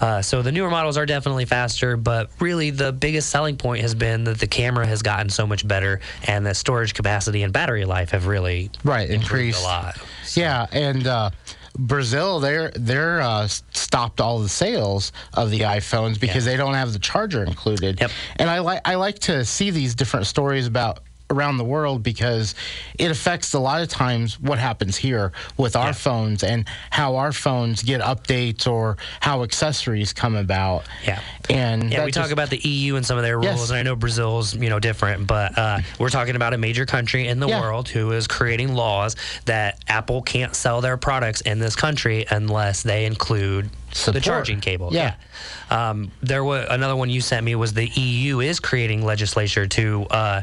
[0.00, 3.94] Uh, so the newer models are definitely faster, but really the biggest selling point has
[3.94, 7.84] been that the camera has gotten so much better, and that storage capacity and battery
[7.84, 9.60] life have really Right, improved increased.
[9.60, 9.98] a lot.
[10.34, 11.30] Yeah, and uh,
[11.78, 16.92] Brazil, they're they're uh, stopped all the sales of the iPhones because they don't have
[16.92, 18.00] the charger included.
[18.00, 18.10] Yep.
[18.36, 21.00] And I like I like to see these different stories about
[21.30, 22.54] around the world because
[22.98, 25.92] it affects a lot of times what happens here with our Yeah.
[25.92, 30.84] phones and how our phones get updates or how accessories come about.
[31.04, 31.20] Yeah.
[31.48, 33.70] And Yeah, we talk about the EU and some of their rules, Yes.
[33.70, 37.28] and I know Brazil's you know different, but uh, we're talking about a major country
[37.28, 37.60] in the Yeah.
[37.60, 39.16] world who is creating laws
[39.46, 43.70] that Apple can't sell their products in this country unless they include
[44.06, 44.90] the charging cable.
[44.92, 45.14] Yeah.
[45.70, 45.90] Yeah.
[45.90, 50.06] Um, there was another one you sent me was the EU is creating legislature to.
[50.10, 50.40] Uh,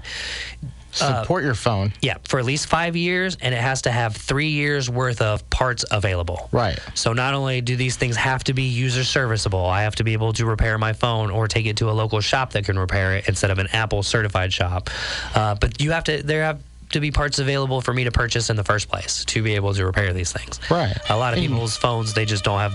[0.98, 1.94] support your phone.
[2.02, 5.48] yeah, for at least five years, and it has to have three years worth of
[5.50, 6.50] parts available.
[6.52, 6.80] Right.
[6.96, 10.14] So not only do these things have to be user serviceable, I have to be
[10.14, 13.16] able to repair my phone or take it to a local shop that can repair
[13.18, 14.90] it instead of an Apple certified shop.
[15.36, 18.50] Uh, but you have to there have to be parts available for me to purchase
[18.50, 20.60] in the first place to be able to repair these things.
[20.72, 20.96] Right.
[21.10, 22.74] A lot of And- people's phones they just don't have.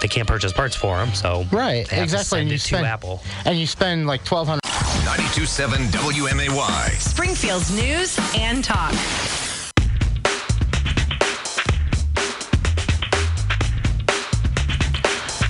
[0.00, 2.40] They can't purchase parts for them, so Right, exactly.
[2.40, 3.22] And you it spend to Apple.
[3.46, 4.60] and you spend like twelve hundred.
[5.04, 6.90] 927 WMAY.
[6.98, 8.92] Springfield's news and talk.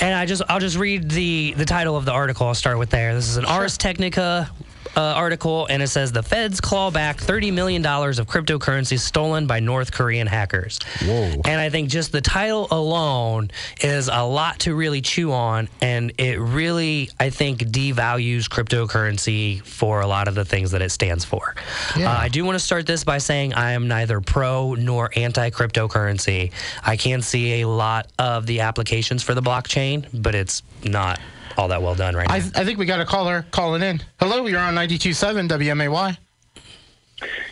[0.00, 2.46] and I just I'll just read the the title of the article.
[2.46, 3.16] I'll start with there.
[3.16, 4.48] This is an Ars Technica.
[4.96, 9.60] Uh, article and it says the feds claw back $30 million of cryptocurrency stolen by
[9.60, 10.78] North Korean hackers.
[11.02, 11.40] Whoa.
[11.44, 13.50] And I think just the title alone
[13.80, 15.68] is a lot to really chew on.
[15.80, 20.90] And it really, I think, devalues cryptocurrency for a lot of the things that it
[20.90, 21.54] stands for.
[21.96, 22.12] Yeah.
[22.12, 25.50] Uh, I do want to start this by saying I am neither pro nor anti
[25.50, 26.52] cryptocurrency.
[26.84, 31.20] I can see a lot of the applications for the blockchain, but it's not
[31.56, 32.34] all that well done right now.
[32.34, 34.02] I, I think we got a caller calling in.
[34.18, 36.16] Hello, you're on 92.7 WMAY.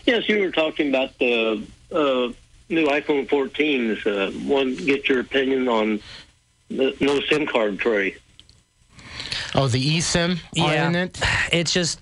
[0.07, 2.33] Yes, you were talking about the uh,
[2.69, 4.07] new iPhone 14s.
[4.07, 6.01] Uh, one, get your opinion on
[6.69, 8.17] the no SIM card tray.
[9.55, 11.19] Oh, the eSIM on it.
[11.53, 12.01] It's just.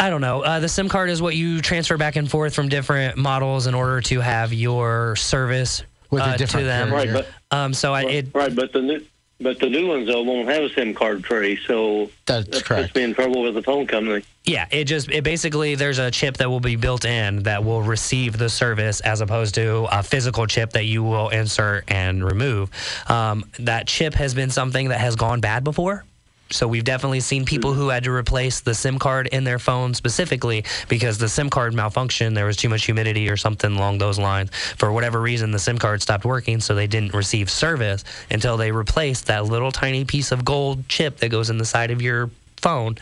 [0.00, 0.42] I don't know.
[0.42, 3.74] Uh, the SIM card is what you transfer back and forth from different models in
[3.74, 6.92] order to have your service With a uh, different to them.
[6.92, 9.00] Right, but Um, so I, it, right, but the new
[9.40, 12.82] but the new ones though won't have a SIM card tray, so That's that correct.
[12.88, 14.24] puts me in trouble with the phone company.
[14.44, 17.82] yeah, it just it basically there's a chip that will be built in that will
[17.82, 22.70] receive the service as opposed to a physical chip that you will insert and remove.
[23.08, 26.04] Um, that chip has been something that has gone bad before.
[26.50, 29.92] So we've definitely seen people who had to replace the SIM card in their phone
[29.92, 32.34] specifically because the SIM card malfunctioned.
[32.34, 34.50] There was too much humidity or something along those lines.
[34.76, 38.72] For whatever reason, the SIM card stopped working, so they didn't receive service until they
[38.72, 42.30] replaced that little tiny piece of gold chip that goes in the side of your
[42.58, 42.96] phone.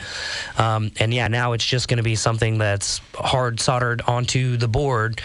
[0.58, 4.68] Um, and yeah, now it's just going to be something that's hard soldered onto the
[4.68, 5.20] board.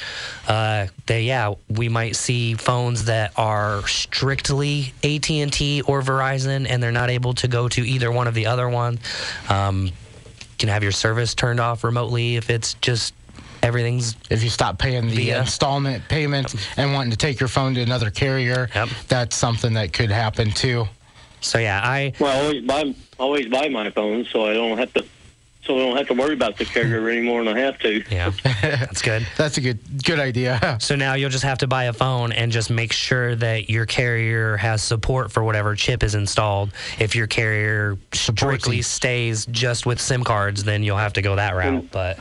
[0.48, 6.68] Uh, they, yeah, we might see phones that are strictly AT and T or Verizon,
[6.70, 9.00] and they're not able to go to either one of the other ones.
[9.50, 9.92] Um, you
[10.58, 13.14] can have your service turned off remotely if it's just
[13.64, 15.42] everything's If you stop paying the Via.
[15.42, 18.90] installment payment and wanting to take your phone to another carrier, Yep.
[19.08, 20.88] that's something that could happen too.
[21.42, 21.82] So yeah.
[21.84, 25.06] I Well, I always buy always buy my phone, so I don't have to
[25.64, 28.04] so I don't have to worry about the carrier any more than I have to.
[28.10, 28.32] yeah,
[28.62, 29.28] that's good.
[29.38, 30.60] That's a good good idea.
[30.82, 33.86] So now you'll just have to buy a phone and just make sure that your
[33.86, 36.72] carrier has support for whatever chip is installed.
[37.00, 38.86] If your carrier strictly it.
[38.86, 41.92] stays just with SIM cards, then you'll have to go that route.
[41.92, 42.18] But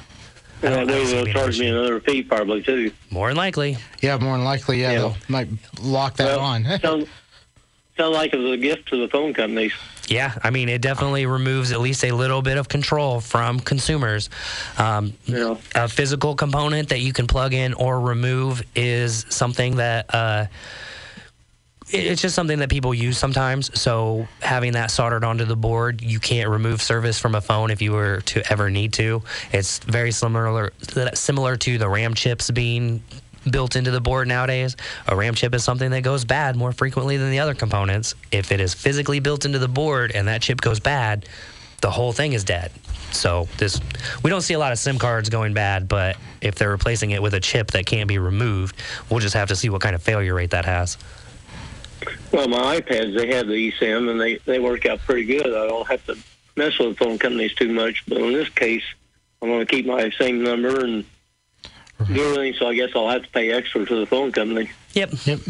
[0.63, 2.01] I And don't that know way if it's they'll gonna be an charge me another
[2.01, 2.93] fee probably too.
[3.11, 4.99] more than likely, yeah, more than likely, yeah, Yeah.
[4.99, 5.49] they'll might
[5.81, 6.65] lock that Well, on.
[6.83, 7.09] sound,
[8.01, 9.73] sound like it was a gift to the phone companies.
[10.09, 10.33] yeah.
[10.43, 14.31] I mean, it definitely removes at least a little bit of control from consumers.
[14.79, 15.57] Um, Yeah.
[15.75, 20.47] a physical component that you can plug in or remove is something that uh,
[21.93, 23.79] it's just something that people use sometimes.
[23.79, 27.83] So having that soldered onto the board, you can't remove service from a phone if
[27.83, 29.23] you were to ever need to.
[29.53, 30.73] It's very similar
[31.15, 33.03] similar to the RAM chips being
[33.49, 34.77] built into the board nowadays.
[35.07, 38.15] A RAM chip is something that goes bad more frequently than the other components.
[38.33, 41.27] If it is physically built into the board and that chip goes bad,
[41.81, 42.71] the whole thing is dead.
[43.13, 43.81] So this
[44.23, 47.23] we don't see a lot of SIM cards going bad, but if they're replacing it
[47.23, 48.77] with a chip that can't be removed,
[49.09, 50.97] we'll just have to see what kind of failure rate that has.
[52.33, 55.47] Well, my iPads they have the eSIM and they they work out pretty good.
[55.47, 56.17] I don't have to
[56.57, 58.05] mess with phone companies too much.
[58.07, 58.85] But in this case,
[59.43, 61.05] I'm going to keep my same number and
[62.07, 62.55] do everything.
[62.59, 64.71] So I guess I'll have to pay extra to the phone company.
[64.95, 65.11] Yep.
[65.27, 65.41] Yep.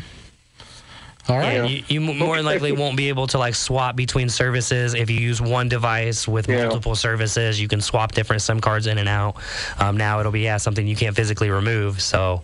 [1.28, 1.52] All right.
[1.54, 5.08] Yeah, you, you more than likely won't be able to like swap between services if
[5.10, 6.64] you use one device with Yeah.
[6.64, 7.60] multiple services.
[7.60, 9.36] You can swap different SIM cards in and out.
[9.78, 12.42] Um, now it'll be yeah something you can't physically remove, so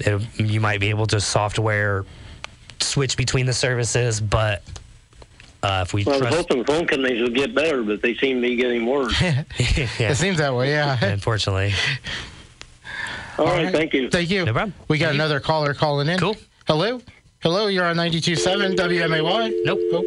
[0.00, 2.04] it, you might be able to software
[2.80, 4.62] switch between the services, but
[5.62, 8.36] uh, if we Well, I was hoping phone companies would get better, but they seem
[8.38, 9.18] to be getting worse.
[9.22, 10.98] yeah, It seems that way, yeah.
[11.04, 11.72] unfortunately,
[13.38, 13.74] All right, right.
[13.74, 14.10] thank you.
[14.10, 14.44] Thank you.
[14.44, 14.74] No problem.
[14.88, 15.22] We got Thank you.
[15.22, 16.18] another caller calling in.
[16.18, 16.36] Cool.
[16.66, 17.00] Hello?
[17.42, 19.52] Hello, you're on 92.7 WMAY.
[19.64, 20.04] nope.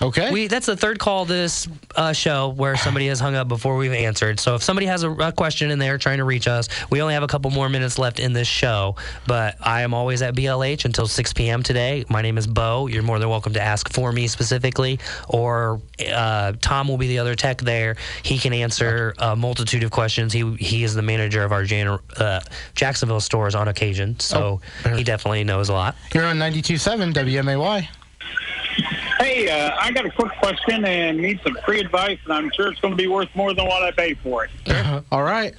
[0.00, 0.30] Okay.
[0.32, 3.92] We that's the third call this uh, show where somebody has hung up before we've
[3.92, 4.38] answered.
[4.38, 7.14] So if somebody has a, a question and they're trying to reach us, we only
[7.14, 8.94] have a couple more minutes left in this show.
[9.26, 11.64] But I am always at BLH until 6 p.m.
[11.64, 12.04] today.
[12.08, 12.86] My name is Bo.
[12.86, 15.80] You're more than welcome to ask for me specifically, or
[16.12, 17.96] uh, Tom will be the other tech there.
[18.22, 20.32] He can answer a multitude of questions.
[20.32, 22.40] He he is the manager of our Jan- uh,
[22.76, 24.94] Jacksonville stores on occasion, so Oh.
[24.96, 25.96] he definitely knows a lot.
[26.14, 27.88] you're on 92.7 WMAY.
[29.18, 32.68] Hey, uh, I got a quick question and need some free advice, and I'm sure
[32.70, 34.50] it's going to be worth more than what I pay for it.
[35.12, 35.54] All right.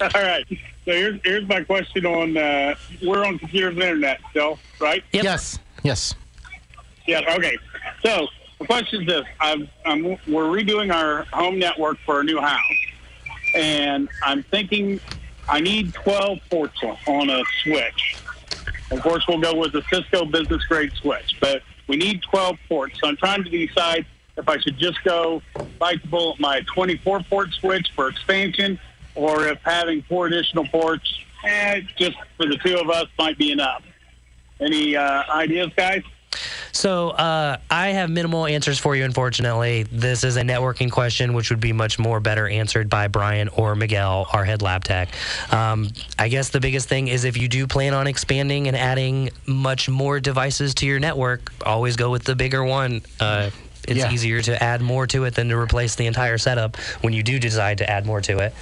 [0.00, 0.44] All right.
[0.48, 5.02] So here's here's my question on uh, we're on computers and internet still, right?
[5.12, 5.24] Yep.
[5.24, 5.58] Yes.
[5.84, 6.14] Yes.
[7.06, 7.20] Yeah.
[7.36, 7.56] Okay.
[8.04, 8.26] So
[8.58, 12.60] the question is this: I've, I'm, we're redoing our home network for a new house,
[13.54, 15.00] and I'm thinking
[15.48, 18.16] I need 12 ports on- on a switch.
[18.90, 22.98] Of course, we'll go with the Cisco business grade switch, but we need 12 ports.
[23.00, 24.06] So I'm trying to decide
[24.36, 25.42] if I should just go
[26.10, 28.78] bullet my 24 port switch for expansion,
[29.14, 33.52] or if having four additional ports, eh, just for the two of us, might be
[33.52, 33.82] enough.
[34.60, 36.02] Any uh, ideas, guys?
[36.76, 39.04] So uh, I have minimal answers for you.
[39.04, 43.48] Unfortunately, this is a networking question, which would be much more better answered by Brian
[43.48, 45.08] or Miguel, our head lab tech.
[45.50, 49.30] Um, I guess the biggest thing is if you do plan on expanding and adding
[49.46, 53.00] much more devices to your network, always go with the bigger one.
[53.18, 53.48] Uh,
[53.88, 54.12] it's Yeah.
[54.12, 57.38] easier to add more to it than to replace the entire setup when you do
[57.38, 58.54] decide to add more to it.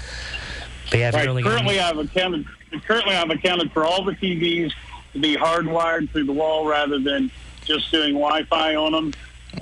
[0.91, 1.23] But yeah, if Right.
[1.23, 2.45] you're only gonna- Currently, I've accounted.
[2.87, 4.73] Currently, I've accounted for all the TVs
[5.15, 7.31] to be hardwired through the wall rather than
[7.65, 9.13] just doing Wi-Fi on them.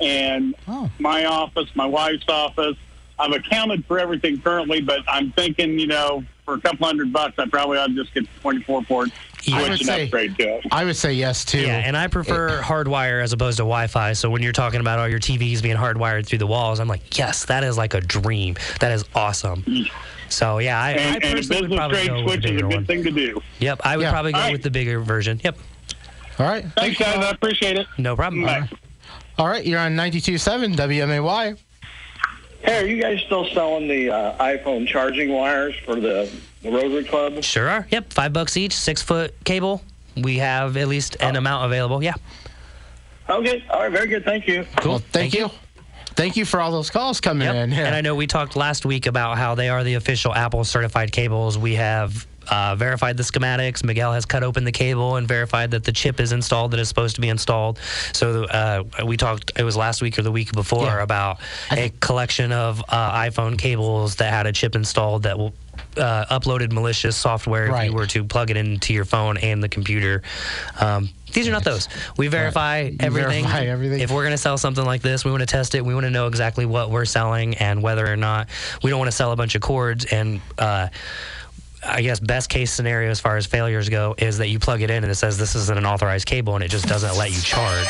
[0.01, 0.91] And Oh.
[0.99, 2.77] my office, my wife's office,
[3.19, 4.81] I've accounted for everything currently.
[4.81, 8.13] But I'm thinking, you know, for a couple hundred bucks, I probably ought to just
[8.15, 9.11] get the 24 port
[9.53, 10.67] I would say- upgrade to it.
[10.73, 11.61] I would say yes, too.
[11.61, 14.15] Yeah, and I prefer hardwire as opposed to Wi-Fi.
[14.15, 17.17] So when you're talking about all your TVs being hardwired through the walls, I'm like,
[17.19, 18.57] yes, that is like a dream.
[18.81, 19.65] That is awesome.
[20.29, 22.41] So yeah, I, I And, and a personally would probably go with the is a
[22.49, 22.87] bigger good one.
[22.87, 23.41] thing to do.
[23.59, 24.11] Yep, I would Yeah.
[24.11, 24.53] probably go All right.
[24.53, 25.41] with the bigger version.
[25.45, 25.59] Yep,
[26.39, 26.65] All right.
[26.77, 27.17] Thanks, guys.
[27.17, 27.87] I appreciate it.
[27.99, 28.43] no problem.
[28.45, 28.69] Bye.
[29.39, 29.65] All right.
[29.65, 31.59] You're on 92.7 WMAY.
[32.63, 36.31] Hey, are you guys still selling the uh, iPhone charging wires for the,
[36.63, 37.43] the Rotary Club?
[37.43, 37.87] Sure are.
[37.91, 39.83] Yep, five bucks each, six foot cable.
[40.17, 42.05] We have at least an amount available.
[42.05, 42.15] Yeah,
[43.29, 44.25] Okay, all right, very good.
[44.25, 44.65] Thank you.
[44.77, 44.93] cool.
[44.93, 45.51] Well, thank, you.
[46.15, 47.55] Thank you for all those calls coming Yep.
[47.57, 47.71] in.
[47.73, 47.87] Yeah.
[47.87, 51.11] And I know we talked last week about how they are the official Apple certified
[51.11, 51.57] cables.
[51.59, 53.85] We have uh, verified the schematics.
[53.85, 56.89] Miguel has cut open the cable and verified that the chip is installed that is
[56.89, 57.79] supposed to be installed.
[58.13, 61.03] So uh, we talked, it was last week or the week before, Yeah.
[61.03, 61.41] about
[61.71, 65.55] a collection of uh, iPhone cables that had a chip installed that will
[65.97, 69.69] uh, uploaded malicious software if you were to plug it into your phone and the
[69.69, 70.23] computer.
[70.79, 71.89] Um, these are not those.
[72.19, 73.45] We verify everything.
[73.45, 74.01] verify everything.
[74.01, 75.83] If we're going to sell something like this, we want to test it.
[75.83, 78.49] We want to know exactly what we're selling and whether or not
[78.83, 80.41] we don't want to sell a bunch of cords and.
[81.85, 84.91] I guess best case scenario as far as failures go is that you plug it
[84.91, 87.41] in and it says this isn't an authorized cable and it just doesn't let you
[87.41, 87.87] charge.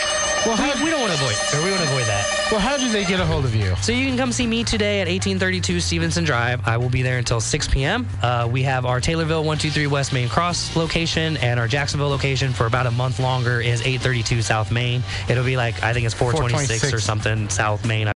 [0.46, 1.36] Well, how, We, we don't want to avoid.
[1.54, 2.48] Or we want to avoid that.
[2.50, 3.76] well, how do they get a hold of you?
[3.76, 6.66] So you can come see me today at 1832 Stevenson Drive.
[6.66, 8.08] I will be there until 6 p.m.
[8.22, 12.66] Uh, we have our Taylorville 123 West Main Cross location and our Jacksonville location for
[12.66, 15.02] about a month longer is 832 South Main.
[15.28, 16.92] It'll be like I think it's 426, 426.
[16.94, 18.08] or something South Main.